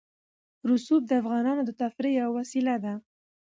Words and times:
رسوب 0.69 1.01
د 1.07 1.11
افغانانو 1.21 1.61
د 1.65 1.71
تفریح 1.81 2.13
یوه 2.21 2.33
وسیله 2.39 2.75
ده. 2.83 2.93